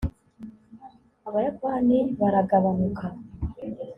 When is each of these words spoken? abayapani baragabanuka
abayapani 1.27 1.97
baragabanuka 2.19 3.05